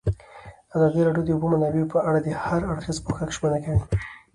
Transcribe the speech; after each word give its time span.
ازادي 0.75 1.01
راډیو 1.07 1.23
د 1.25 1.27
د 1.29 1.29
اوبو 1.35 1.47
منابع 1.53 1.83
په 1.93 1.99
اړه 2.07 2.19
د 2.21 2.27
هر 2.43 2.61
اړخیز 2.71 2.97
پوښښ 3.05 3.29
ژمنه 3.35 3.57
کړې. 3.63 3.77